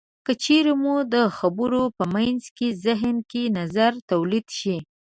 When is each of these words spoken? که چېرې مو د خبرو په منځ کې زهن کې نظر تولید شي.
که 0.25 0.33
چېرې 0.43 0.73
مو 0.81 0.95
د 1.13 1.15
خبرو 1.37 1.83
په 1.97 2.03
منځ 2.15 2.43
کې 2.57 2.67
زهن 2.85 3.15
کې 3.31 3.43
نظر 3.59 3.91
تولید 4.11 4.47
شي. 4.59 4.77